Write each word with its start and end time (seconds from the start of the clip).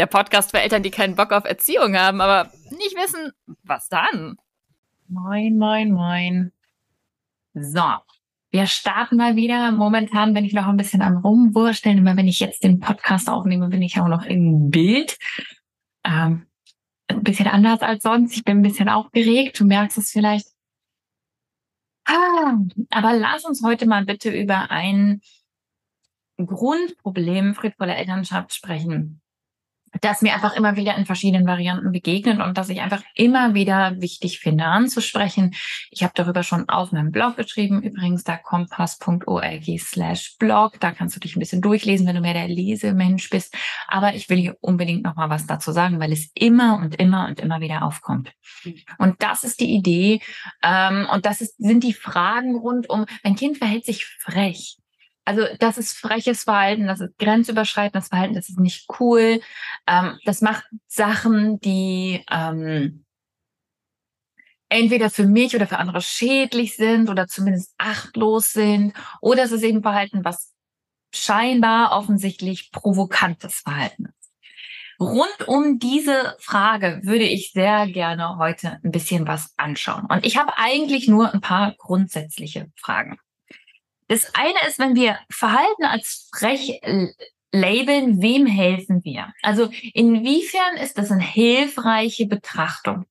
der 0.00 0.06
Podcast 0.06 0.50
für 0.50 0.60
Eltern, 0.60 0.82
die 0.82 0.90
keinen 0.90 1.14
Bock 1.14 1.30
auf 1.30 1.44
Erziehung 1.44 1.94
haben, 1.94 2.22
aber 2.22 2.50
nicht 2.70 2.96
wissen, 2.96 3.32
was 3.64 3.88
dann. 3.90 4.36
Moin, 5.08 5.58
moin, 5.58 5.92
moin. 5.92 6.52
So, 7.52 7.84
wir 8.50 8.66
starten 8.66 9.18
mal 9.18 9.36
wieder. 9.36 9.70
Momentan 9.72 10.32
bin 10.32 10.46
ich 10.46 10.54
noch 10.54 10.66
ein 10.68 10.78
bisschen 10.78 11.02
am 11.02 11.18
Rumwursteln. 11.18 11.98
Immer 11.98 12.16
wenn 12.16 12.28
ich 12.28 12.40
jetzt 12.40 12.64
den 12.64 12.80
Podcast 12.80 13.28
aufnehme, 13.28 13.68
bin 13.68 13.82
ich 13.82 14.00
auch 14.00 14.08
noch 14.08 14.24
im 14.24 14.70
Bild. 14.70 15.18
Ähm, 16.02 16.46
ein 17.08 17.22
bisschen 17.22 17.48
anders 17.48 17.82
als 17.82 18.02
sonst. 18.02 18.34
Ich 18.34 18.44
bin 18.44 18.60
ein 18.60 18.62
bisschen 18.62 18.88
aufgeregt. 18.88 19.60
Du 19.60 19.66
merkst 19.66 19.98
es 19.98 20.12
vielleicht. 20.12 20.46
Ah, 22.06 22.56
aber 22.88 23.12
lass 23.12 23.44
uns 23.44 23.62
heute 23.62 23.84
mal 23.84 24.06
bitte 24.06 24.30
über 24.30 24.70
ein 24.70 25.20
Grundproblem 26.38 27.54
friedvoller 27.54 27.96
Elternschaft 27.98 28.54
sprechen 28.54 29.19
das 30.00 30.22
mir 30.22 30.34
einfach 30.34 30.54
immer 30.56 30.76
wieder 30.76 30.96
in 30.96 31.06
verschiedenen 31.06 31.46
Varianten 31.46 31.92
begegnet 31.92 32.40
und 32.40 32.56
das 32.56 32.68
ich 32.68 32.80
einfach 32.80 33.02
immer 33.14 33.54
wieder 33.54 34.00
wichtig 34.00 34.40
finde 34.40 34.64
anzusprechen. 34.64 35.54
Ich 35.90 36.02
habe 36.02 36.12
darüber 36.14 36.42
schon 36.42 36.68
auf 36.68 36.92
meinem 36.92 37.10
Blog 37.10 37.36
geschrieben, 37.36 37.82
übrigens 37.82 38.24
da 38.24 38.36
kompass.org 38.36 39.64
slash 39.78 40.36
blog. 40.38 40.80
Da 40.80 40.92
kannst 40.92 41.16
du 41.16 41.20
dich 41.20 41.36
ein 41.36 41.40
bisschen 41.40 41.60
durchlesen, 41.60 42.06
wenn 42.06 42.16
du 42.16 42.20
mehr 42.20 42.34
der 42.34 42.48
Lesemensch 42.48 43.30
bist. 43.30 43.54
Aber 43.88 44.14
ich 44.14 44.28
will 44.28 44.38
hier 44.38 44.56
unbedingt 44.60 45.04
noch 45.04 45.16
mal 45.16 45.30
was 45.30 45.46
dazu 45.46 45.72
sagen, 45.72 46.00
weil 46.00 46.12
es 46.12 46.30
immer 46.34 46.78
und 46.78 46.96
immer 46.96 47.26
und 47.28 47.40
immer 47.40 47.60
wieder 47.60 47.82
aufkommt. 47.82 48.32
Und 48.98 49.22
das 49.22 49.44
ist 49.44 49.60
die 49.60 49.70
Idee 49.70 50.20
ähm, 50.62 51.06
und 51.12 51.26
das 51.26 51.40
ist, 51.40 51.56
sind 51.58 51.84
die 51.84 51.94
Fragen 51.94 52.56
rund 52.56 52.88
um, 52.88 53.06
mein 53.22 53.36
Kind 53.36 53.58
verhält 53.58 53.84
sich 53.84 54.06
frech 54.06 54.79
also 55.24 55.44
das 55.58 55.78
ist 55.78 55.92
freches 55.92 56.44
Verhalten, 56.44 56.86
das 56.86 57.00
ist 57.00 57.18
grenzüberschreitendes 57.18 58.08
Verhalten, 58.08 58.34
das 58.34 58.48
ist 58.48 58.58
nicht 58.58 58.88
cool. 58.98 59.40
Ähm, 59.86 60.18
das 60.24 60.40
macht 60.40 60.64
Sachen, 60.86 61.60
die 61.60 62.24
ähm, 62.30 63.04
entweder 64.68 65.10
für 65.10 65.26
mich 65.26 65.54
oder 65.54 65.66
für 65.66 65.78
andere 65.78 66.00
schädlich 66.00 66.76
sind 66.76 67.10
oder 67.10 67.26
zumindest 67.26 67.74
achtlos 67.76 68.52
sind. 68.52 68.94
Oder 69.20 69.42
es 69.42 69.52
ist 69.52 69.62
eben 69.62 69.82
Verhalten, 69.82 70.24
was 70.24 70.52
scheinbar 71.12 71.92
offensichtlich 71.92 72.70
provokantes 72.70 73.56
Verhalten 73.60 74.06
ist. 74.06 74.32
Rund 75.00 75.48
um 75.48 75.78
diese 75.78 76.36
Frage 76.40 77.00
würde 77.02 77.24
ich 77.24 77.52
sehr 77.52 77.86
gerne 77.86 78.36
heute 78.36 78.78
ein 78.84 78.90
bisschen 78.90 79.26
was 79.26 79.54
anschauen. 79.56 80.06
Und 80.06 80.26
ich 80.26 80.36
habe 80.36 80.52
eigentlich 80.58 81.08
nur 81.08 81.32
ein 81.32 81.40
paar 81.40 81.74
grundsätzliche 81.78 82.70
Fragen. 82.76 83.18
Das 84.10 84.34
eine 84.34 84.58
ist, 84.66 84.80
wenn 84.80 84.96
wir 84.96 85.20
Verhalten 85.30 85.84
als 85.84 86.28
frech 86.36 86.80
labeln, 87.52 88.20
wem 88.20 88.44
helfen 88.44 89.04
wir? 89.04 89.32
Also 89.40 89.70
inwiefern 89.94 90.76
ist 90.82 90.98
das 90.98 91.12
eine 91.12 91.22
hilfreiche 91.22 92.26
Betrachtung? 92.26 93.06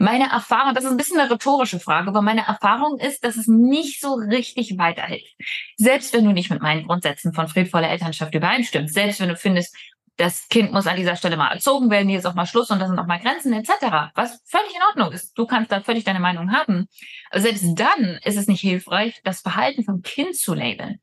Meine 0.00 0.28
Erfahrung, 0.30 0.74
das 0.74 0.82
ist 0.82 0.90
ein 0.90 0.96
bisschen 0.96 1.20
eine 1.20 1.30
rhetorische 1.30 1.78
Frage, 1.78 2.08
aber 2.08 2.20
meine 2.20 2.46
Erfahrung 2.46 2.98
ist, 2.98 3.24
dass 3.24 3.36
es 3.36 3.46
nicht 3.46 4.00
so 4.00 4.14
richtig 4.14 4.76
weiterhilft. 4.76 5.36
Selbst 5.76 6.12
wenn 6.12 6.24
du 6.24 6.32
nicht 6.32 6.50
mit 6.50 6.62
meinen 6.62 6.88
Grundsätzen 6.88 7.32
von 7.32 7.46
friedvoller 7.46 7.88
Elternschaft 7.88 8.34
übereinstimmst, 8.34 8.94
selbst 8.94 9.20
wenn 9.20 9.28
du 9.28 9.36
findest, 9.36 9.76
das 10.18 10.48
Kind 10.48 10.72
muss 10.72 10.88
an 10.88 10.96
dieser 10.96 11.16
Stelle 11.16 11.36
mal 11.36 11.52
erzogen 11.52 11.90
werden, 11.90 12.08
hier 12.08 12.18
ist 12.18 12.26
auch 12.26 12.34
mal 12.34 12.44
Schluss 12.44 12.70
und 12.70 12.80
da 12.80 12.88
sind 12.88 12.98
auch 12.98 13.06
mal 13.06 13.20
Grenzen 13.20 13.52
etc. 13.52 14.10
Was 14.14 14.42
völlig 14.44 14.74
in 14.74 14.82
Ordnung 14.82 15.12
ist. 15.12 15.38
Du 15.38 15.46
kannst 15.46 15.70
da 15.70 15.80
völlig 15.80 16.04
deine 16.04 16.20
Meinung 16.20 16.52
haben. 16.52 16.88
Aber 17.30 17.40
selbst 17.40 17.64
dann 17.76 18.18
ist 18.24 18.36
es 18.36 18.48
nicht 18.48 18.60
hilfreich, 18.60 19.20
das 19.22 19.40
Verhalten 19.40 19.84
vom 19.84 20.02
Kind 20.02 20.36
zu 20.36 20.54
labeln. 20.54 21.00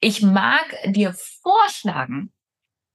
Ich 0.00 0.22
mag 0.22 0.64
dir 0.86 1.14
vorschlagen, 1.42 2.32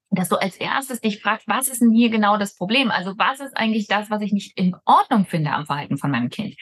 dass 0.09 0.29
du 0.29 0.37
als 0.37 0.55
erstes 0.55 1.01
dich 1.01 1.21
fragst, 1.21 1.47
was 1.47 1.67
ist 1.67 1.81
denn 1.81 1.91
hier 1.91 2.09
genau 2.09 2.37
das 2.37 2.55
Problem? 2.55 2.91
Also 2.91 3.13
was 3.17 3.39
ist 3.39 3.57
eigentlich 3.57 3.87
das, 3.87 4.09
was 4.09 4.21
ich 4.21 4.31
nicht 4.31 4.57
in 4.57 4.75
Ordnung 4.85 5.25
finde 5.25 5.51
am 5.51 5.65
Verhalten 5.65 5.97
von 5.97 6.11
meinem 6.11 6.29
Kind? 6.29 6.55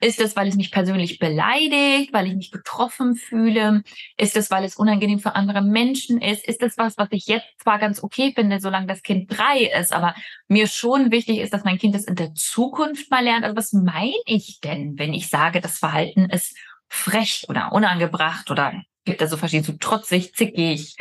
Ist 0.00 0.20
es, 0.20 0.34
weil 0.34 0.48
es 0.48 0.56
mich 0.56 0.72
persönlich 0.72 1.18
beleidigt, 1.18 2.12
weil 2.12 2.26
ich 2.26 2.34
mich 2.34 2.50
betroffen 2.50 3.14
fühle? 3.14 3.82
Ist 4.16 4.36
es, 4.36 4.50
weil 4.50 4.64
es 4.64 4.76
unangenehm 4.76 5.20
für 5.20 5.36
andere 5.36 5.62
Menschen 5.62 6.20
ist? 6.20 6.46
Ist 6.46 6.62
es 6.62 6.76
was, 6.76 6.98
was 6.98 7.08
ich 7.12 7.26
jetzt 7.26 7.46
zwar 7.62 7.78
ganz 7.78 8.02
okay 8.02 8.32
finde, 8.34 8.58
solange 8.60 8.88
das 8.88 9.02
Kind 9.02 9.30
drei 9.30 9.70
ist, 9.78 9.92
aber 9.92 10.14
mir 10.48 10.66
schon 10.66 11.12
wichtig 11.12 11.38
ist, 11.38 11.52
dass 11.52 11.64
mein 11.64 11.78
Kind 11.78 11.94
es 11.94 12.04
in 12.04 12.16
der 12.16 12.34
Zukunft 12.34 13.10
mal 13.10 13.22
lernt? 13.22 13.44
Also 13.44 13.56
was 13.56 13.72
meine 13.72 14.12
ich 14.26 14.58
denn, 14.60 14.98
wenn 14.98 15.14
ich 15.14 15.28
sage, 15.28 15.60
das 15.60 15.78
Verhalten 15.78 16.28
ist 16.30 16.56
frech 16.88 17.46
oder 17.48 17.72
unangebracht 17.72 18.50
oder 18.50 18.82
gibt 19.04 19.22
es 19.22 19.30
so 19.30 19.36
verschiedene, 19.36 19.66
so 19.66 19.72
trotzig, 19.78 20.34
zickig, 20.34 20.96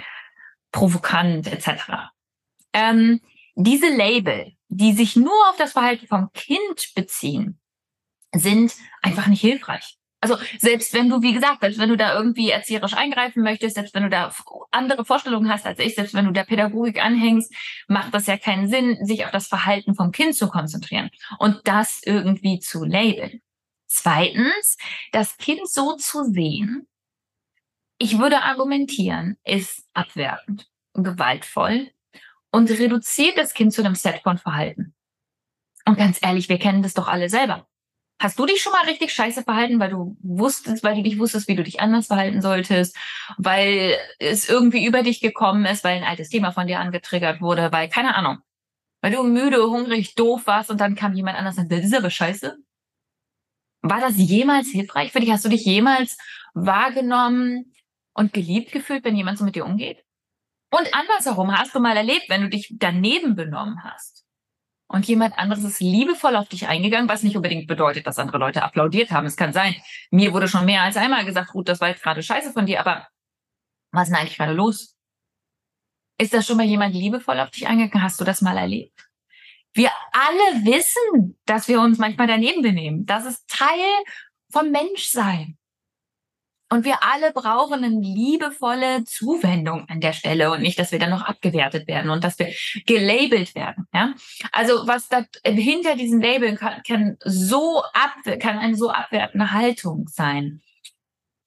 provokant 0.77 1.47
etc. 1.47 2.11
Ähm, 2.71 3.19
diese 3.55 3.87
Label, 3.87 4.53
die 4.67 4.93
sich 4.93 5.15
nur 5.15 5.33
auf 5.49 5.57
das 5.57 5.71
Verhalten 5.71 6.05
vom 6.05 6.31
Kind 6.33 6.93
beziehen, 6.93 7.59
sind 8.31 8.75
einfach 9.01 9.25
nicht 9.25 9.41
hilfreich. 9.41 9.97
Also 10.21 10.37
selbst 10.59 10.93
wenn 10.93 11.09
du, 11.09 11.23
wie 11.23 11.33
gesagt, 11.33 11.61
selbst 11.61 11.79
wenn 11.79 11.89
du 11.89 11.97
da 11.97 12.13
irgendwie 12.13 12.51
erzieherisch 12.51 12.93
eingreifen 12.93 13.41
möchtest, 13.41 13.75
selbst 13.75 13.95
wenn 13.95 14.03
du 14.03 14.09
da 14.09 14.31
andere 14.69 15.03
Vorstellungen 15.03 15.49
hast 15.49 15.65
als 15.65 15.79
ich, 15.79 15.95
selbst 15.95 16.13
wenn 16.13 16.25
du 16.25 16.31
der 16.31 16.43
Pädagogik 16.43 17.03
anhängst, 17.03 17.51
macht 17.87 18.13
das 18.13 18.27
ja 18.27 18.37
keinen 18.37 18.67
Sinn, 18.67 19.03
sich 19.03 19.25
auf 19.25 19.31
das 19.31 19.47
Verhalten 19.47 19.95
vom 19.95 20.11
Kind 20.11 20.35
zu 20.35 20.47
konzentrieren 20.47 21.09
und 21.39 21.61
das 21.63 22.01
irgendwie 22.03 22.59
zu 22.59 22.83
labeln. 22.83 23.41
Zweitens, 23.87 24.77
das 25.11 25.37
Kind 25.37 25.67
so 25.67 25.95
zu 25.95 26.23
sehen, 26.25 26.87
ich 27.97 28.19
würde 28.19 28.43
argumentieren, 28.43 29.37
ist 29.43 29.83
abwertend 29.93 30.67
gewaltvoll 30.93 31.91
und 32.51 32.69
reduziert 32.69 33.37
das 33.37 33.53
Kind 33.53 33.73
zu 33.73 33.83
einem 33.83 33.95
Set 33.95 34.21
von 34.23 34.37
Verhalten. 34.37 34.95
Und 35.85 35.97
ganz 35.97 36.19
ehrlich, 36.21 36.49
wir 36.49 36.59
kennen 36.59 36.81
das 36.81 36.93
doch 36.93 37.07
alle 37.07 37.29
selber. 37.29 37.67
Hast 38.19 38.39
du 38.39 38.47
dich 38.47 38.61
schon 38.61 38.71
mal 38.73 38.85
richtig 38.85 39.13
scheiße 39.13 39.43
verhalten, 39.43 39.79
weil 39.79 39.91
du 39.91 40.17
wusstest, 40.21 40.83
weil 40.83 40.95
du 40.95 41.03
dich 41.03 41.19
wusstest, 41.19 41.47
wie 41.47 41.55
du 41.55 41.63
dich 41.63 41.79
anders 41.79 42.07
verhalten 42.07 42.41
solltest, 42.41 42.97
weil 43.37 43.95
es 44.17 44.49
irgendwie 44.49 44.85
über 44.85 45.03
dich 45.03 45.21
gekommen 45.21 45.65
ist, 45.65 45.83
weil 45.83 45.97
ein 45.97 46.03
altes 46.03 46.29
Thema 46.29 46.51
von 46.51 46.65
dir 46.65 46.79
angetriggert 46.79 47.41
wurde, 47.41 47.71
weil 47.71 47.89
keine 47.89 48.15
Ahnung. 48.15 48.39
Weil 49.01 49.11
du 49.11 49.21
müde, 49.21 49.69
hungrig, 49.69 50.15
doof 50.15 50.47
warst 50.47 50.71
und 50.71 50.81
dann 50.81 50.95
kam 50.95 51.13
jemand 51.13 51.37
anders 51.37 51.57
und 51.57 51.69
sagt, 51.69 51.71
das 51.71 51.85
ist 51.85 51.95
aber 51.95 52.09
scheiße. 52.09 52.57
War 53.83 54.01
das 54.01 54.17
jemals 54.17 54.69
hilfreich 54.69 55.11
für 55.11 55.19
dich? 55.19 55.29
Hast 55.29 55.45
du 55.45 55.49
dich 55.49 55.63
jemals 55.63 56.17
wahrgenommen 56.55 57.71
und 58.17 58.33
geliebt 58.33 58.71
gefühlt, 58.71 59.05
wenn 59.05 59.15
jemand 59.15 59.37
so 59.37 59.45
mit 59.45 59.55
dir 59.55 59.65
umgeht? 59.65 60.03
Und 60.71 60.93
andersherum, 60.93 61.55
hast 61.57 61.73
du 61.73 61.79
mal 61.79 61.95
erlebt, 61.95 62.25
wenn 62.29 62.41
du 62.41 62.49
dich 62.49 62.73
daneben 62.77 63.35
benommen 63.35 63.83
hast 63.83 64.25
und 64.87 65.07
jemand 65.07 65.37
anderes 65.37 65.63
ist 65.63 65.79
liebevoll 65.79 66.35
auf 66.35 66.49
dich 66.49 66.67
eingegangen, 66.67 67.09
was 67.09 67.23
nicht 67.23 67.35
unbedingt 67.35 67.67
bedeutet, 67.67 68.07
dass 68.07 68.19
andere 68.19 68.37
Leute 68.37 68.63
applaudiert 68.63 69.11
haben. 69.11 69.27
Es 69.27 69.37
kann 69.37 69.53
sein, 69.53 69.75
mir 70.11 70.33
wurde 70.33 70.47
schon 70.47 70.65
mehr 70.65 70.81
als 70.81 70.97
einmal 70.97 71.25
gesagt, 71.25 71.53
Ruth, 71.53 71.69
das 71.69 71.79
war 71.79 71.89
jetzt 71.89 72.03
gerade 72.03 72.23
scheiße 72.23 72.51
von 72.53 72.65
dir, 72.65 72.79
aber 72.79 73.07
was 73.91 74.03
ist 74.03 74.09
denn 74.09 74.19
eigentlich 74.19 74.37
gerade 74.37 74.53
los? 74.53 74.97
Ist 76.19 76.33
da 76.33 76.41
schon 76.41 76.57
mal 76.57 76.65
jemand 76.65 76.95
liebevoll 76.95 77.39
auf 77.39 77.51
dich 77.51 77.67
eingegangen? 77.67 78.03
Hast 78.03 78.19
du 78.19 78.25
das 78.25 78.41
mal 78.41 78.57
erlebt? 78.57 79.07
Wir 79.73 79.91
alle 80.11 80.65
wissen, 80.65 81.37
dass 81.45 81.67
wir 81.67 81.79
uns 81.79 81.99
manchmal 81.99 82.27
daneben 82.27 82.63
benehmen. 82.63 83.05
Das 83.05 83.25
ist 83.25 83.47
Teil 83.47 84.03
vom 84.51 84.71
Menschsein. 84.71 85.56
Und 86.69 86.83
wir 86.83 87.01
alle 87.01 87.31
brauchen 87.31 87.83
eine 87.83 88.01
liebevolle 88.01 89.05
Zuwendung 89.05 89.87
an 89.87 90.01
der 90.01 90.11
Stelle 90.11 90.51
und 90.51 90.61
nicht, 90.61 90.77
dass 90.77 90.91
wir 90.91 90.99
dann 90.99 91.11
noch 91.11 91.21
abgewertet 91.21 91.87
werden 91.87 92.11
und 92.11 92.23
dass 92.23 92.37
wir 92.39 92.53
gelabelt 92.85 93.55
werden. 93.55 93.87
Ja? 93.93 94.13
Also 94.51 94.85
was 94.85 95.07
da 95.07 95.23
hinter 95.45 95.95
diesen 95.95 96.21
Labeln 96.21 96.57
kann, 96.57 96.81
kann 96.85 97.17
so 97.23 97.83
ab, 97.93 98.15
kann 98.39 98.57
eine 98.57 98.75
so 98.75 98.89
abwertende 98.89 99.51
Haltung 99.51 100.07
sein, 100.09 100.61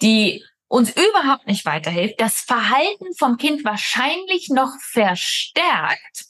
die 0.00 0.42
uns 0.68 0.90
überhaupt 0.90 1.46
nicht 1.46 1.66
weiterhilft, 1.66 2.20
das 2.20 2.40
Verhalten 2.40 3.12
vom 3.18 3.36
Kind 3.36 3.64
wahrscheinlich 3.64 4.48
noch 4.48 4.72
verstärkt 4.80 6.26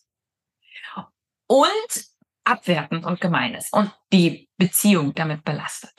und 1.46 2.04
abwertend 2.44 3.04
und 3.04 3.20
gemein 3.20 3.54
ist 3.54 3.72
und 3.72 3.92
die 4.12 4.48
Beziehung 4.56 5.14
damit 5.14 5.44
belastet. 5.44 5.94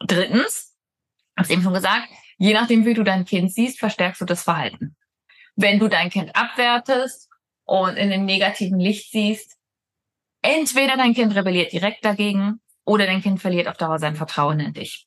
Drittens, 0.00 0.67
hab's 1.38 1.50
eben 1.50 1.62
schon 1.62 1.74
gesagt, 1.74 2.08
je 2.36 2.52
nachdem, 2.52 2.84
wie 2.84 2.94
du 2.94 3.02
dein 3.02 3.24
Kind 3.24 3.52
siehst, 3.52 3.78
verstärkst 3.78 4.20
du 4.20 4.24
das 4.24 4.42
Verhalten. 4.42 4.96
Wenn 5.56 5.78
du 5.78 5.88
dein 5.88 6.10
Kind 6.10 6.34
abwertest 6.36 7.28
und 7.64 7.96
in 7.96 8.10
dem 8.10 8.24
negativen 8.24 8.78
Licht 8.78 9.10
siehst, 9.10 9.56
entweder 10.42 10.96
dein 10.96 11.14
Kind 11.14 11.34
rebelliert 11.34 11.72
direkt 11.72 12.04
dagegen 12.04 12.60
oder 12.84 13.06
dein 13.06 13.22
Kind 13.22 13.40
verliert 13.40 13.68
auf 13.68 13.76
Dauer 13.76 13.98
sein 13.98 14.16
Vertrauen 14.16 14.60
in 14.60 14.72
dich. 14.72 15.06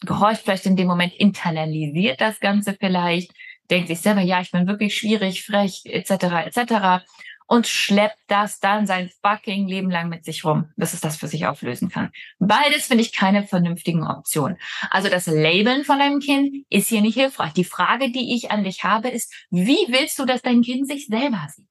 Gehorcht 0.00 0.42
vielleicht 0.42 0.66
in 0.66 0.76
dem 0.76 0.88
Moment, 0.88 1.14
internalisiert 1.14 2.20
das 2.20 2.40
Ganze 2.40 2.74
vielleicht, 2.74 3.32
denkt 3.70 3.88
sich 3.88 4.00
selber, 4.00 4.20
ja, 4.20 4.40
ich 4.40 4.50
bin 4.50 4.66
wirklich 4.66 4.96
schwierig, 4.96 5.44
frech, 5.44 5.82
etc., 5.84 6.10
etc 6.46 7.04
und 7.46 7.66
schleppt 7.66 8.18
das 8.28 8.60
dann 8.60 8.86
sein 8.86 9.10
fucking 9.22 9.68
Leben 9.68 9.90
lang 9.90 10.08
mit 10.08 10.24
sich 10.24 10.44
rum, 10.44 10.70
bis 10.76 10.92
es 10.94 11.00
das 11.00 11.16
für 11.16 11.28
sich 11.28 11.46
auflösen 11.46 11.88
kann. 11.88 12.10
Beides 12.38 12.86
finde 12.86 13.02
ich 13.02 13.12
keine 13.12 13.44
vernünftigen 13.44 14.06
Optionen. 14.06 14.58
Also 14.90 15.08
das 15.08 15.26
Labeln 15.26 15.84
von 15.84 15.98
deinem 15.98 16.20
Kind 16.20 16.64
ist 16.70 16.88
hier 16.88 17.00
nicht 17.00 17.14
hilfreich. 17.14 17.52
Die 17.52 17.64
Frage, 17.64 18.10
die 18.10 18.34
ich 18.34 18.50
an 18.50 18.64
dich 18.64 18.84
habe, 18.84 19.08
ist, 19.08 19.32
wie 19.50 19.86
willst 19.88 20.18
du, 20.18 20.24
dass 20.24 20.42
dein 20.42 20.62
Kind 20.62 20.88
sich 20.88 21.06
selber 21.06 21.46
sieht? 21.54 21.68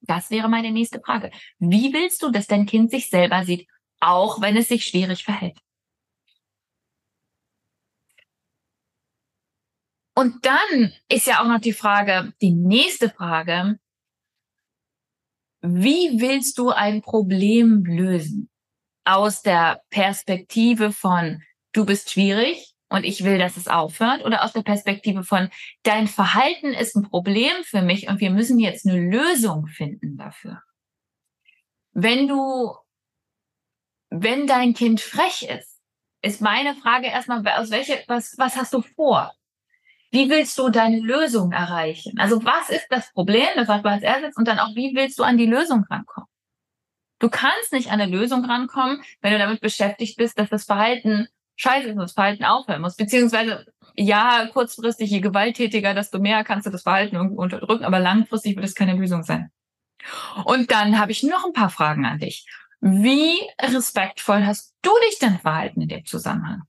Das 0.00 0.30
wäre 0.30 0.48
meine 0.48 0.70
nächste 0.70 1.00
Frage. 1.00 1.30
Wie 1.58 1.92
willst 1.92 2.22
du, 2.22 2.30
dass 2.30 2.46
dein 2.46 2.66
Kind 2.66 2.90
sich 2.90 3.10
selber 3.10 3.44
sieht, 3.44 3.68
auch 4.00 4.40
wenn 4.40 4.56
es 4.56 4.68
sich 4.68 4.86
schwierig 4.86 5.24
verhält? 5.24 5.58
Und 10.18 10.46
dann 10.46 10.94
ist 11.10 11.26
ja 11.26 11.42
auch 11.42 11.46
noch 11.46 11.60
die 11.60 11.74
Frage, 11.74 12.32
die 12.40 12.52
nächste 12.52 13.10
Frage, 13.10 13.78
wie 15.68 16.20
willst 16.20 16.58
du 16.58 16.70
ein 16.70 17.02
Problem 17.02 17.84
lösen? 17.84 18.50
Aus 19.04 19.42
der 19.42 19.82
Perspektive 19.90 20.92
von, 20.92 21.42
du 21.72 21.86
bist 21.86 22.10
schwierig 22.10 22.74
und 22.88 23.04
ich 23.04 23.24
will, 23.24 23.38
dass 23.38 23.56
es 23.56 23.68
aufhört 23.68 24.24
oder 24.24 24.44
aus 24.44 24.52
der 24.52 24.62
Perspektive 24.62 25.24
von, 25.24 25.48
dein 25.82 26.06
Verhalten 26.08 26.72
ist 26.72 26.96
ein 26.96 27.08
Problem 27.08 27.52
für 27.64 27.82
mich 27.82 28.08
und 28.08 28.20
wir 28.20 28.30
müssen 28.30 28.58
jetzt 28.58 28.86
eine 28.86 29.00
Lösung 29.00 29.66
finden 29.66 30.16
dafür. 30.16 30.62
Wenn 31.92 32.28
du, 32.28 32.74
wenn 34.10 34.46
dein 34.46 34.74
Kind 34.74 35.00
frech 35.00 35.42
ist, 35.42 35.80
ist 36.22 36.40
meine 36.40 36.74
Frage 36.74 37.06
erstmal, 37.06 37.46
aus 37.48 37.70
welche, 37.70 38.02
was, 38.08 38.36
was 38.38 38.56
hast 38.56 38.72
du 38.72 38.82
vor? 38.82 39.32
Wie 40.16 40.30
willst 40.30 40.56
du 40.56 40.70
deine 40.70 40.98
Lösung 40.98 41.52
erreichen? 41.52 42.18
Also 42.18 42.42
was 42.42 42.70
ist 42.70 42.86
das 42.88 43.12
Problem? 43.12 43.48
Das 43.54 43.68
man 43.68 43.84
als 43.84 44.02
erstes. 44.02 44.34
Und 44.36 44.48
dann 44.48 44.58
auch, 44.58 44.74
wie 44.74 44.94
willst 44.94 45.18
du 45.18 45.24
an 45.24 45.36
die 45.36 45.44
Lösung 45.44 45.84
rankommen? 45.90 46.26
Du 47.18 47.28
kannst 47.28 47.70
nicht 47.70 47.90
an 47.90 48.00
eine 48.00 48.10
Lösung 48.10 48.42
rankommen, 48.46 49.02
wenn 49.20 49.32
du 49.32 49.38
damit 49.38 49.60
beschäftigt 49.60 50.16
bist, 50.16 50.38
dass 50.38 50.48
das 50.48 50.64
Verhalten 50.64 51.28
scheiße 51.56 51.88
ist 51.88 51.92
und 51.92 52.00
das 52.00 52.12
Verhalten 52.14 52.44
aufhören 52.44 52.80
muss. 52.80 52.96
Beziehungsweise, 52.96 53.66
ja, 53.94 54.46
kurzfristig, 54.54 55.10
je 55.10 55.20
gewalttätiger, 55.20 55.92
desto 55.92 56.18
mehr 56.18 56.44
kannst 56.44 56.66
du 56.66 56.70
das 56.70 56.84
Verhalten 56.84 57.18
unterdrücken, 57.18 57.84
aber 57.84 57.98
langfristig 57.98 58.56
wird 58.56 58.64
es 58.64 58.74
keine 58.74 58.94
Lösung 58.94 59.22
sein. 59.22 59.50
Und 60.46 60.70
dann 60.70 60.98
habe 60.98 61.12
ich 61.12 61.24
noch 61.24 61.44
ein 61.44 61.52
paar 61.52 61.70
Fragen 61.70 62.06
an 62.06 62.20
dich. 62.20 62.46
Wie 62.80 63.38
respektvoll 63.60 64.46
hast 64.46 64.74
du 64.80 64.92
dich 65.06 65.18
denn 65.18 65.38
verhalten 65.40 65.82
in 65.82 65.88
dem 65.88 66.06
Zusammenhang? 66.06 66.62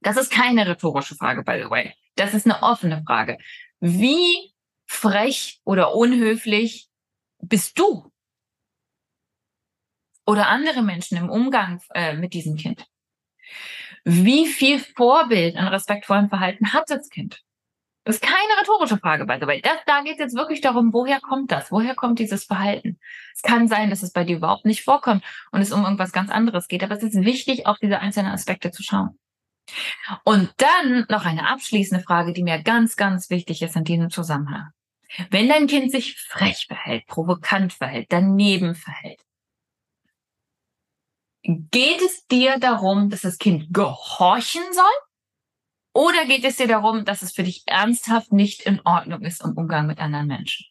Das 0.00 0.16
ist 0.16 0.30
keine 0.30 0.64
rhetorische 0.64 1.16
Frage, 1.16 1.42
by 1.42 1.60
the 1.60 1.68
way. 1.68 1.92
Das 2.16 2.34
ist 2.34 2.46
eine 2.46 2.62
offene 2.62 3.02
Frage. 3.06 3.38
Wie 3.80 4.52
frech 4.86 5.60
oder 5.64 5.94
unhöflich 5.94 6.88
bist 7.40 7.78
du? 7.78 8.10
Oder 10.26 10.48
andere 10.48 10.82
Menschen 10.82 11.18
im 11.18 11.28
Umgang 11.28 11.82
äh, 11.94 12.14
mit 12.14 12.32
diesem 12.32 12.56
Kind? 12.56 12.86
Wie 14.04 14.46
viel 14.46 14.78
Vorbild 14.78 15.56
an 15.56 15.68
respektvollem 15.68 16.28
Verhalten 16.28 16.72
hat 16.72 16.88
das 16.88 17.08
Kind? 17.08 17.42
Das 18.04 18.16
ist 18.16 18.22
keine 18.22 18.60
rhetorische 18.60 18.98
Frage, 18.98 19.26
way. 19.26 19.62
Das, 19.62 19.78
da 19.86 20.02
geht 20.02 20.14
es 20.14 20.18
jetzt 20.18 20.36
wirklich 20.36 20.60
darum, 20.60 20.92
woher 20.92 21.20
kommt 21.20 21.50
das? 21.50 21.72
Woher 21.72 21.94
kommt 21.94 22.18
dieses 22.18 22.44
Verhalten? 22.44 22.98
Es 23.34 23.40
kann 23.40 23.66
sein, 23.66 23.88
dass 23.88 24.02
es 24.02 24.12
bei 24.12 24.24
dir 24.24 24.36
überhaupt 24.36 24.66
nicht 24.66 24.84
vorkommt 24.84 25.24
und 25.52 25.62
es 25.62 25.72
um 25.72 25.84
irgendwas 25.84 26.12
ganz 26.12 26.30
anderes 26.30 26.68
geht, 26.68 26.84
aber 26.84 26.94
es 26.94 27.02
ist 27.02 27.14
wichtig, 27.24 27.66
auf 27.66 27.78
diese 27.78 28.00
einzelnen 28.00 28.30
Aspekte 28.30 28.70
zu 28.70 28.82
schauen. 28.82 29.18
Und 30.24 30.52
dann 30.58 31.06
noch 31.08 31.24
eine 31.24 31.48
abschließende 31.48 32.04
Frage, 32.04 32.32
die 32.32 32.42
mir 32.42 32.62
ganz, 32.62 32.96
ganz 32.96 33.30
wichtig 33.30 33.62
ist 33.62 33.76
in 33.76 33.84
diesem 33.84 34.10
Zusammenhang. 34.10 34.70
Wenn 35.30 35.48
dein 35.48 35.66
Kind 35.66 35.90
sich 35.92 36.18
frech 36.18 36.66
verhält, 36.66 37.06
provokant 37.06 37.72
verhält, 37.72 38.06
daneben 38.10 38.74
verhält, 38.74 39.20
geht 41.42 42.00
es 42.00 42.26
dir 42.26 42.58
darum, 42.58 43.10
dass 43.10 43.22
das 43.22 43.38
Kind 43.38 43.72
gehorchen 43.72 44.62
soll? 44.72 44.84
Oder 45.92 46.24
geht 46.26 46.44
es 46.44 46.56
dir 46.56 46.66
darum, 46.66 47.04
dass 47.04 47.22
es 47.22 47.32
für 47.32 47.44
dich 47.44 47.62
ernsthaft 47.66 48.32
nicht 48.32 48.62
in 48.62 48.80
Ordnung 48.84 49.22
ist 49.22 49.44
im 49.44 49.56
Umgang 49.56 49.86
mit 49.86 50.00
anderen 50.00 50.26
Menschen? 50.26 50.66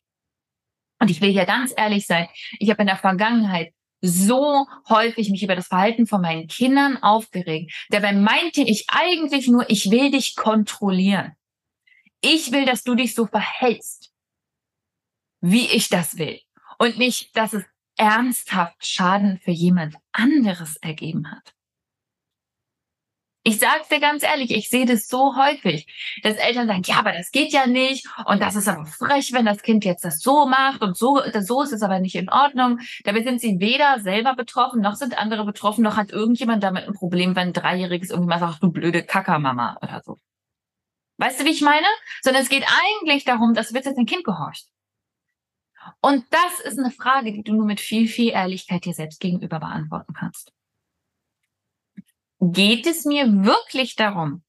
Und 0.99 1.09
ich 1.09 1.21
will 1.21 1.31
hier 1.31 1.45
ganz 1.45 1.73
ehrlich 1.75 2.05
sein, 2.05 2.27
ich 2.59 2.69
habe 2.69 2.81
in 2.81 2.87
der 2.87 2.97
Vergangenheit 2.97 3.73
so 4.05 4.67
häufig 4.89 5.29
mich 5.29 5.43
über 5.43 5.55
das 5.55 5.67
Verhalten 5.67 6.05
von 6.05 6.21
meinen 6.21 6.47
Kindern 6.47 7.01
aufgeregt. 7.01 7.71
Dabei 7.89 8.11
meinte 8.11 8.61
ich 8.61 8.85
eigentlich 8.89 9.47
nur, 9.47 9.69
ich 9.69 9.89
will 9.89 10.11
dich 10.11 10.35
kontrollieren. 10.35 11.31
Ich 12.19 12.51
will, 12.51 12.65
dass 12.65 12.83
du 12.83 12.95
dich 12.95 13.15
so 13.15 13.25
verhältst, 13.25 14.13
wie 15.39 15.67
ich 15.67 15.87
das 15.87 16.17
will. 16.17 16.39
Und 16.79 16.97
nicht, 16.97 17.35
dass 17.35 17.53
es 17.53 17.63
ernsthaft 17.95 18.85
Schaden 18.85 19.39
für 19.39 19.51
jemand 19.51 19.95
anderes 20.11 20.75
ergeben 20.77 21.31
hat. 21.31 21.53
Ich 23.45 23.59
sag's 23.59 23.89
dir 23.89 23.99
ganz 23.99 24.23
ehrlich, 24.23 24.51
ich 24.51 24.69
sehe 24.69 24.85
das 24.85 25.09
so 25.09 25.35
häufig, 25.35 25.85
dass 26.23 26.37
Eltern 26.37 26.65
sagen, 26.65 26.83
ja, 26.85 26.95
aber 26.95 27.11
das 27.11 27.29
geht 27.29 27.51
ja 27.51 27.67
nicht 27.67 28.07
und 28.25 28.41
das 28.41 28.55
ist 28.55 28.69
aber 28.69 28.85
frech, 28.85 29.33
wenn 29.33 29.45
das 29.45 29.61
Kind 29.61 29.83
jetzt 29.83 30.05
das 30.05 30.21
so 30.21 30.45
macht 30.45 30.81
und 30.81 30.95
so, 30.95 31.21
so 31.41 31.61
ist 31.61 31.73
es 31.73 31.81
aber 31.81 31.99
nicht 31.99 32.15
in 32.15 32.29
Ordnung. 32.29 32.79
Dabei 33.03 33.21
sind 33.21 33.41
sie 33.41 33.59
weder 33.59 33.99
selber 33.99 34.33
betroffen, 34.35 34.79
noch 34.81 34.95
sind 34.95 35.17
andere 35.17 35.43
betroffen, 35.43 35.83
noch 35.83 35.97
hat 35.97 36.11
irgendjemand 36.11 36.63
damit 36.63 36.87
ein 36.87 36.93
Problem, 36.93 37.35
wenn 37.35 37.49
ein 37.49 37.53
Dreijähriges 37.53 38.11
irgendwie 38.11 38.29
mal 38.29 38.39
sagt, 38.39 38.63
du 38.63 38.71
blöde 38.71 39.03
Kackermama 39.03 39.77
oder 39.81 40.01
so. 40.05 40.19
Weißt 41.17 41.41
du, 41.41 41.45
wie 41.45 41.51
ich 41.51 41.61
meine? 41.61 41.87
Sondern 42.21 42.43
es 42.43 42.49
geht 42.49 42.65
eigentlich 42.65 43.25
darum, 43.25 43.53
dass 43.53 43.73
wird 43.73 43.85
jetzt 43.85 43.97
ein 43.97 44.05
Kind 44.05 44.23
gehorcht. 44.23 44.67
Und 45.99 46.25
das 46.29 46.61
ist 46.61 46.79
eine 46.79 46.91
Frage, 46.91 47.33
die 47.33 47.43
du 47.43 47.53
nur 47.53 47.65
mit 47.65 47.81
viel, 47.81 48.07
viel 48.07 48.29
Ehrlichkeit 48.29 48.85
dir 48.85 48.93
selbst 48.93 49.19
gegenüber 49.19 49.59
beantworten 49.59 50.13
kannst 50.13 50.52
geht 52.51 52.87
es 52.87 53.05
mir 53.05 53.25
wirklich 53.45 53.95
darum, 53.95 54.43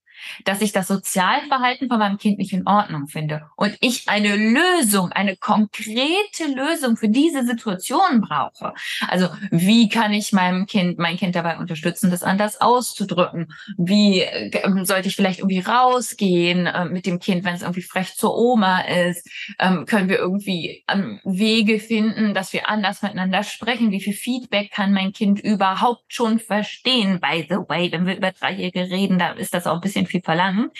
dass 0.44 0.60
ich 0.60 0.72
das 0.72 0.88
Sozialverhalten 0.88 1.88
von 1.88 1.98
meinem 1.98 2.18
Kind 2.18 2.38
nicht 2.38 2.52
in 2.52 2.66
Ordnung 2.66 3.06
finde 3.06 3.42
und 3.56 3.76
ich 3.80 4.08
eine 4.08 4.36
Lösung, 4.36 5.12
eine 5.12 5.36
konkrete 5.36 6.46
Lösung 6.54 6.96
für 6.96 7.08
diese 7.08 7.44
Situation 7.44 8.20
brauche. 8.20 8.74
Also 9.08 9.28
wie 9.50 9.88
kann 9.88 10.12
ich 10.12 10.32
meinem 10.32 10.66
Kind, 10.66 10.98
mein 10.98 11.16
Kind 11.16 11.34
dabei 11.34 11.58
unterstützen, 11.58 12.10
das 12.10 12.22
anders 12.22 12.60
auszudrücken? 12.60 13.52
Wie 13.76 14.20
äh, 14.20 14.84
sollte 14.84 15.08
ich 15.08 15.16
vielleicht 15.16 15.40
irgendwie 15.40 15.60
rausgehen 15.60 16.66
äh, 16.66 16.84
mit 16.86 17.06
dem 17.06 17.18
Kind, 17.18 17.44
wenn 17.44 17.54
es 17.54 17.62
irgendwie 17.62 17.82
frech 17.82 18.14
zur 18.16 18.36
Oma 18.36 18.80
ist? 18.82 19.28
Ähm, 19.58 19.86
können 19.86 20.08
wir 20.08 20.18
irgendwie 20.18 20.84
ähm, 20.88 21.20
Wege 21.24 21.78
finden, 21.78 22.34
dass 22.34 22.52
wir 22.52 22.68
anders 22.68 23.02
miteinander 23.02 23.42
sprechen? 23.42 23.90
Wie 23.90 24.00
viel 24.00 24.14
Feedback 24.14 24.70
kann 24.70 24.92
mein 24.92 25.12
Kind 25.12 25.40
überhaupt 25.40 26.12
schon 26.12 26.38
verstehen? 26.38 27.20
By 27.20 27.46
the 27.48 27.56
way, 27.68 27.90
wenn 27.92 28.06
wir 28.06 28.16
über 28.16 28.32
Dreijährige 28.32 28.90
reden, 28.90 29.18
da 29.18 29.32
ist 29.32 29.54
das 29.54 29.66
auch 29.66 29.74
ein 29.74 29.80
bisschen 29.80 30.03
viel 30.06 30.22
verlangen. 30.22 30.70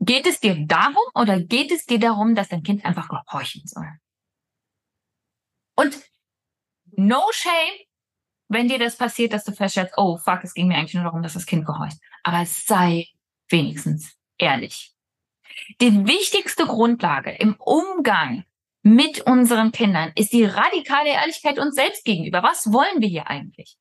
Geht 0.00 0.26
es 0.26 0.40
dir 0.40 0.56
darum 0.66 1.04
oder 1.14 1.40
geht 1.40 1.70
es 1.70 1.86
dir 1.86 1.98
darum, 1.98 2.34
dass 2.34 2.48
dein 2.48 2.62
Kind 2.62 2.84
einfach 2.84 3.08
gehorchen 3.08 3.62
soll? 3.64 3.88
Und 5.76 5.98
no 6.96 7.22
shame, 7.32 7.86
wenn 8.48 8.68
dir 8.68 8.78
das 8.78 8.96
passiert, 8.96 9.32
dass 9.32 9.44
du 9.44 9.52
feststellst, 9.52 9.94
oh 9.96 10.18
fuck, 10.18 10.40
es 10.42 10.54
ging 10.54 10.68
mir 10.68 10.76
eigentlich 10.76 10.94
nur 10.94 11.04
darum, 11.04 11.22
dass 11.22 11.34
das 11.34 11.46
Kind 11.46 11.64
gehorcht. 11.64 11.96
Aber 12.22 12.44
sei 12.44 13.06
wenigstens 13.48 14.16
ehrlich. 14.38 14.92
Die 15.80 16.06
wichtigste 16.06 16.66
Grundlage 16.66 17.30
im 17.30 17.54
Umgang 17.58 18.44
mit 18.82 19.20
unseren 19.22 19.70
Kindern 19.70 20.12
ist 20.16 20.32
die 20.32 20.44
radikale 20.44 21.10
Ehrlichkeit 21.10 21.58
uns 21.58 21.76
selbst 21.76 22.04
gegenüber. 22.04 22.42
Was 22.42 22.72
wollen 22.72 23.00
wir 23.00 23.08
hier 23.08 23.28
eigentlich? 23.28 23.76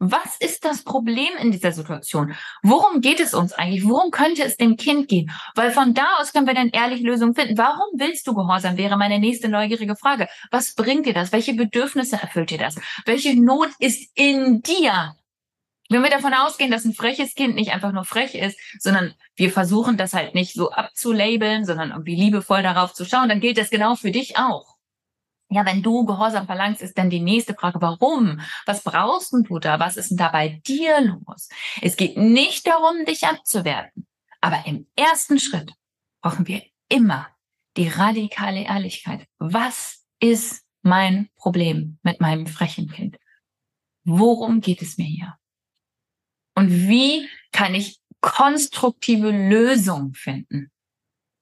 Was 0.00 0.36
ist 0.38 0.64
das 0.64 0.84
Problem 0.84 1.30
in 1.40 1.50
dieser 1.50 1.72
Situation? 1.72 2.34
Worum 2.62 3.00
geht 3.00 3.18
es 3.18 3.34
uns 3.34 3.52
eigentlich? 3.52 3.84
Worum 3.84 4.12
könnte 4.12 4.44
es 4.44 4.56
dem 4.56 4.76
Kind 4.76 5.08
gehen? 5.08 5.30
Weil 5.56 5.72
von 5.72 5.92
da 5.92 6.06
aus 6.20 6.32
können 6.32 6.46
wir 6.46 6.54
dann 6.54 6.68
ehrlich 6.68 7.00
Lösungen 7.00 7.34
finden. 7.34 7.58
Warum 7.58 7.98
willst 7.98 8.26
du 8.28 8.34
gehorsam? 8.34 8.76
Wäre 8.76 8.96
meine 8.96 9.18
nächste 9.18 9.48
neugierige 9.48 9.96
Frage. 9.96 10.28
Was 10.52 10.74
bringt 10.74 11.06
dir 11.06 11.14
das? 11.14 11.32
Welche 11.32 11.54
Bedürfnisse 11.54 12.16
erfüllt 12.16 12.50
dir 12.50 12.58
das? 12.58 12.76
Welche 13.06 13.34
Not 13.40 13.70
ist 13.80 14.16
in 14.16 14.62
dir? 14.62 15.16
Wenn 15.90 16.02
wir 16.02 16.10
davon 16.10 16.34
ausgehen, 16.34 16.70
dass 16.70 16.84
ein 16.84 16.92
freches 16.92 17.34
Kind 17.34 17.56
nicht 17.56 17.72
einfach 17.72 17.92
nur 17.92 18.04
frech 18.04 18.34
ist, 18.34 18.58
sondern 18.78 19.14
wir 19.34 19.50
versuchen 19.50 19.96
das 19.96 20.12
halt 20.12 20.34
nicht 20.34 20.52
so 20.52 20.70
abzulabeln, 20.70 21.64
sondern 21.64 21.90
irgendwie 21.90 22.14
liebevoll 22.14 22.62
darauf 22.62 22.92
zu 22.92 23.04
schauen, 23.04 23.28
dann 23.28 23.40
gilt 23.40 23.58
das 23.58 23.70
genau 23.70 23.96
für 23.96 24.10
dich 24.12 24.36
auch. 24.36 24.77
Ja, 25.50 25.64
wenn 25.64 25.82
du 25.82 26.04
Gehorsam 26.04 26.46
verlangst, 26.46 26.82
ist 26.82 26.98
dann 26.98 27.08
die 27.08 27.20
nächste 27.20 27.54
Frage, 27.54 27.80
warum? 27.80 28.40
Was 28.66 28.82
brauchst 28.82 29.32
du 29.32 29.58
da? 29.58 29.80
Was 29.80 29.96
ist 29.96 30.10
denn 30.10 30.18
da 30.18 30.28
bei 30.28 30.60
dir 30.66 31.00
los? 31.00 31.48
Es 31.80 31.96
geht 31.96 32.16
nicht 32.18 32.66
darum, 32.66 33.04
dich 33.06 33.26
abzuwerten. 33.26 34.06
Aber 34.40 34.66
im 34.66 34.86
ersten 34.94 35.38
Schritt 35.38 35.72
brauchen 36.20 36.46
wir 36.46 36.62
immer 36.88 37.28
die 37.76 37.88
radikale 37.88 38.64
Ehrlichkeit. 38.64 39.26
Was 39.38 40.04
ist 40.20 40.64
mein 40.82 41.30
Problem 41.36 41.98
mit 42.02 42.20
meinem 42.20 42.46
frechen 42.46 42.90
Kind? 42.90 43.16
Worum 44.04 44.60
geht 44.60 44.82
es 44.82 44.98
mir 44.98 45.06
hier? 45.06 45.34
Und 46.54 46.70
wie 46.70 47.28
kann 47.52 47.74
ich 47.74 48.00
konstruktive 48.20 49.30
Lösungen 49.30 50.12
finden? 50.14 50.70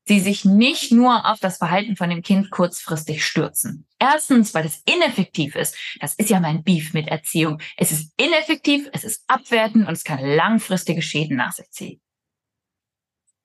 sie 0.06 0.20
sich 0.20 0.44
nicht 0.44 0.92
nur 0.92 1.26
auf 1.26 1.40
das 1.40 1.58
Verhalten 1.58 1.96
von 1.96 2.10
dem 2.10 2.22
Kind 2.22 2.50
kurzfristig 2.50 3.24
stürzen. 3.24 3.85
Erstens, 3.98 4.52
weil 4.52 4.66
es 4.66 4.82
ineffektiv 4.84 5.56
ist. 5.56 5.76
Das 6.00 6.14
ist 6.14 6.28
ja 6.28 6.38
mein 6.38 6.62
Beef 6.62 6.92
mit 6.92 7.08
Erziehung. 7.08 7.60
Es 7.76 7.92
ist 7.92 8.12
ineffektiv, 8.18 8.88
es 8.92 9.04
ist 9.04 9.24
abwertend 9.26 9.86
und 9.88 9.92
es 9.92 10.04
kann 10.04 10.20
langfristige 10.20 11.00
Schäden 11.00 11.36
nach 11.36 11.52
sich 11.52 11.70
ziehen. 11.70 12.00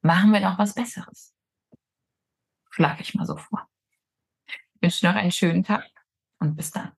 Machen 0.01 0.31
wir 0.31 0.39
noch 0.39 0.57
was 0.57 0.73
Besseres. 0.73 1.33
Schlage 2.69 3.01
ich 3.01 3.13
mal 3.13 3.25
so 3.25 3.37
vor. 3.37 3.67
Ich 4.47 4.81
wünsche 4.81 5.05
noch 5.05 5.15
einen 5.15 5.31
schönen 5.31 5.63
Tag 5.63 5.89
und 6.39 6.55
bis 6.55 6.71
dann. 6.71 6.91